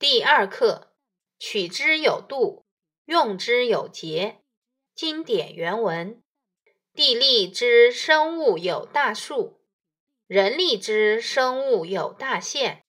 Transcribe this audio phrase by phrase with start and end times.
[0.00, 0.94] 第二课，
[1.38, 2.64] 取之有度，
[3.04, 4.40] 用之有节。
[4.94, 6.22] 经典原文：
[6.94, 9.60] 地利之生物有大数，
[10.26, 12.86] 人力之生物有大限。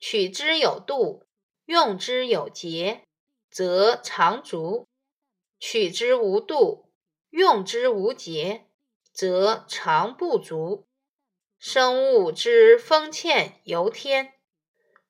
[0.00, 1.26] 取之有度，
[1.66, 3.06] 用之有节，
[3.50, 4.86] 则长足；
[5.60, 6.90] 取之无度，
[7.28, 8.64] 用之无节，
[9.12, 10.86] 则长不足。
[11.58, 14.37] 生物之丰欠由天。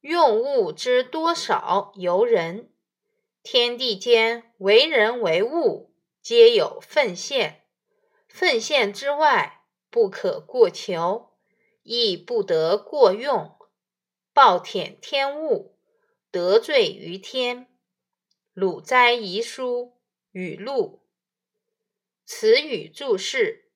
[0.00, 2.70] 用物之多少由人，
[3.42, 7.64] 天地间为人为物，皆有分限。
[8.28, 11.30] 分限之外，不可过求，
[11.82, 13.56] 亦不得过用。
[14.32, 15.76] 暴殄天物，
[16.30, 17.66] 得罪于天。
[18.54, 19.96] 鲁斋遗书
[20.30, 21.02] 语录。
[22.24, 23.72] 词语注释：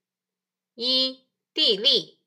[0.74, 2.21] 一、地利。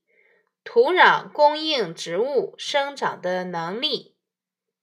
[0.65, 4.17] 土壤供应植物生长的能力，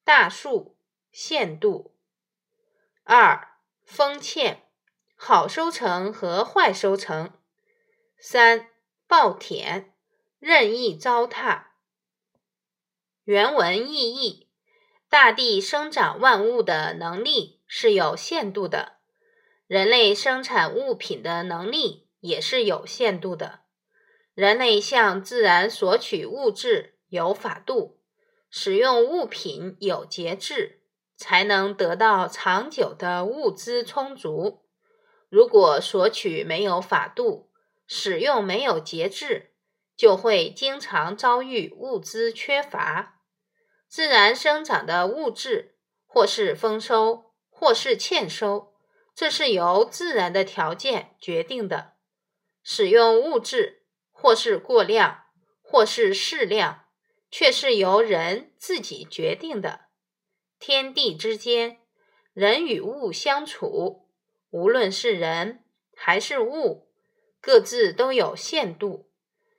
[0.04, 0.78] 大数
[1.10, 1.94] 限度。
[3.02, 4.62] 二、丰欠，
[5.16, 7.32] 好收成和坏收成。
[8.16, 8.68] 三、
[9.08, 9.86] 暴殄，
[10.38, 11.64] 任意糟蹋。
[13.24, 14.48] 原文意义：
[15.10, 18.98] 大地生长万物的能力是有限度的，
[19.66, 23.61] 人类生产物品的能力也是有限度的。
[24.34, 28.00] 人类向自然索取物质有法度，
[28.48, 30.80] 使用物品有节制，
[31.18, 34.62] 才能得到长久的物资充足。
[35.28, 37.50] 如果索取没有法度，
[37.86, 39.52] 使用没有节制，
[39.94, 43.20] 就会经常遭遇物资缺乏。
[43.86, 48.72] 自然生长的物质，或是丰收，或是欠收，
[49.14, 51.92] 这是由自然的条件决定的。
[52.62, 53.81] 使用物质。
[54.22, 55.24] 或是过量，
[55.62, 56.84] 或是适量，
[57.28, 59.86] 却是由人自己决定的。
[60.60, 61.80] 天地之间，
[62.32, 64.06] 人与物相处，
[64.50, 65.64] 无论是人
[65.96, 66.92] 还是物，
[67.40, 69.10] 各自都有限度。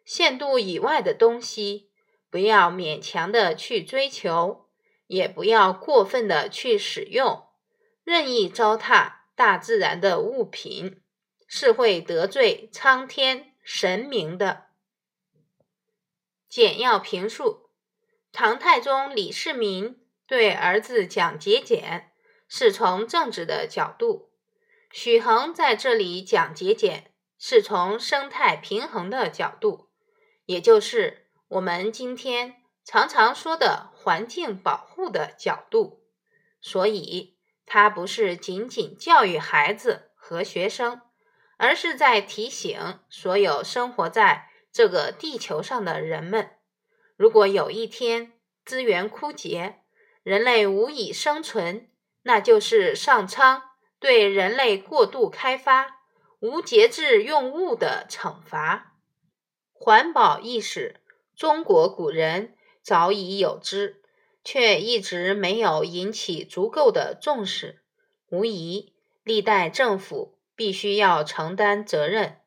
[0.06, 1.92] 限度以外的东西，
[2.30, 4.70] 不要勉强的去追求，
[5.08, 7.48] 也不要过分的去使用。
[8.06, 11.02] 任意糟蹋大自然的物品，
[11.48, 13.53] 是会得罪苍天。
[13.64, 14.66] 神明的
[16.50, 17.70] 简要评述：
[18.34, 22.12] 唐太宗李世民对儿子讲节俭，
[22.50, 24.30] 是从政治的角度；
[24.92, 29.90] 许衡在这里讲节俭，是从生态平衡的角度，
[30.46, 36.04] 也就是我们今天常常说的环境保护的角度。
[36.60, 41.02] 所以，他不是仅仅教育孩子和学生。
[41.64, 46.58] 而是在提醒所有生活在这个地球上的人们：
[47.16, 48.34] 如果有一天
[48.66, 49.80] 资源枯竭，
[50.24, 51.88] 人类无以生存，
[52.24, 53.62] 那就是上苍
[53.98, 56.02] 对人类过度开发、
[56.42, 58.98] 无节制用物的惩罚。
[59.72, 61.00] 环保意识，
[61.34, 64.02] 中国古人早已有之，
[64.44, 67.82] 却一直没有引起足够的重视。
[68.30, 68.92] 无疑，
[69.24, 70.38] 历代政府。
[70.64, 72.38] 必须要承担责任，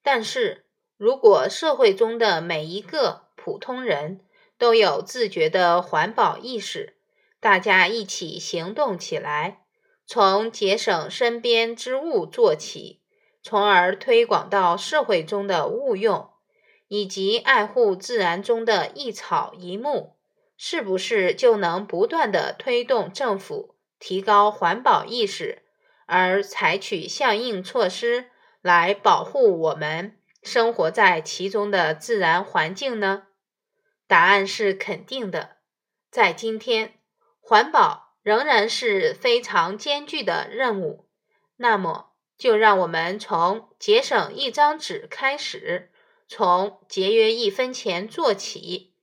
[0.00, 0.66] 但是
[0.96, 4.20] 如果社会中的每一个普通人
[4.56, 6.96] 都有自觉的环保意识，
[7.40, 9.64] 大家一起行动起来，
[10.06, 13.02] 从节省身边之物做起，
[13.42, 16.30] 从而推广到社会中的物用，
[16.86, 20.14] 以及爱护自然中的一草一木，
[20.56, 25.64] 是不是就能不断的推动政府提高环保意识？
[26.06, 28.30] 而采取相应措施
[28.62, 33.24] 来保护我们生活在其中的自然环境呢？
[34.06, 35.56] 答案是肯定的。
[36.10, 36.94] 在今天，
[37.40, 41.08] 环保仍然是非常艰巨的任务。
[41.56, 45.90] 那么，就让我们从节省一张纸开始，
[46.28, 48.94] 从节约一分钱做起，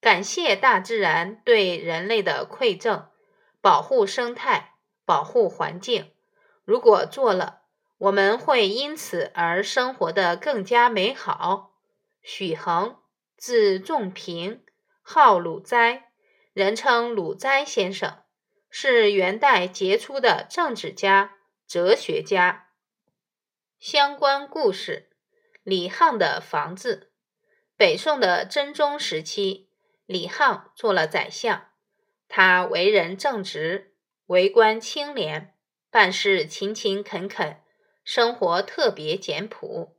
[0.00, 3.08] 感谢大自然对人类的馈赠，
[3.60, 4.74] 保护生态，
[5.04, 6.10] 保护环境。
[6.72, 7.64] 如果做了，
[7.98, 11.74] 我们会因此而生活的更加美好。
[12.22, 12.96] 许衡，
[13.36, 14.64] 字仲平，
[15.02, 16.12] 号鲁斋，
[16.54, 18.22] 人称鲁斋先生，
[18.70, 21.34] 是元代杰出的政治家、
[21.66, 22.70] 哲学家。
[23.78, 25.10] 相关故事：
[25.62, 27.12] 李沆的房子。
[27.76, 29.68] 北宋的真宗时期，
[30.06, 31.66] 李沆做了宰相，
[32.28, 35.51] 他为人正直，为官清廉。
[35.92, 37.60] 办事勤勤恳恳，
[38.02, 39.94] 生活特别简朴，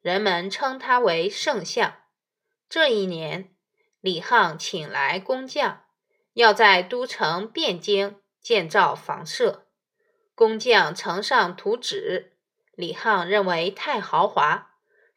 [0.00, 1.96] 人们称他为圣相。
[2.66, 3.54] 这一年，
[4.00, 5.82] 李沆请来工匠，
[6.32, 9.66] 要在都城汴京建造房舍。
[10.34, 12.38] 工匠呈上图纸，
[12.72, 14.70] 李沆认为太豪华，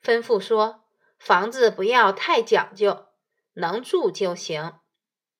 [0.04, 0.84] 吩咐说
[1.18, 3.06] ：“房子不要太讲究，
[3.54, 4.82] 能住就行；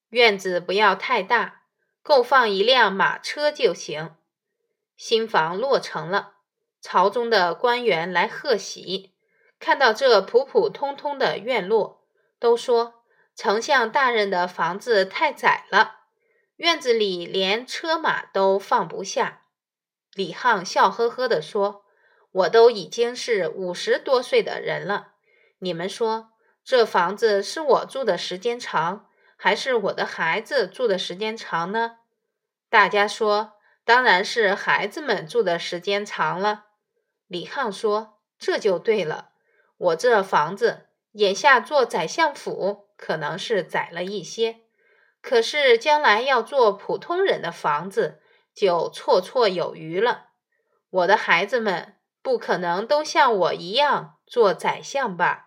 [0.08, 1.64] 院子不要太大，
[2.02, 4.16] 够放一辆马车就行。”
[4.98, 6.34] 新房落成了，
[6.82, 9.14] 朝中的官员来贺喜，
[9.60, 12.08] 看到这普普通通的院落，
[12.40, 13.04] 都说
[13.36, 16.00] 丞相大人的房子太窄了，
[16.56, 19.44] 院子里连车马都放不下。
[20.14, 21.86] 李沆笑呵呵地说
[22.34, 25.10] ：“我都已经是五十多岁的人了，
[25.60, 26.32] 你们说
[26.64, 29.08] 这房子是我住的时间长，
[29.38, 31.98] 还是我的孩子住的时间长呢？”
[32.68, 33.54] 大家说。
[33.88, 36.66] 当然是孩子们住的时间长了，
[37.26, 39.30] 李沆说：“这就对了。
[39.78, 44.58] 我这房子眼下做宰相府，可能是窄了一些，
[45.22, 48.22] 可是将来要做普通人的房子，
[48.54, 50.32] 就绰绰有余了。
[50.90, 55.46] 我的孩子们不可能都像我一样做宰相吧？”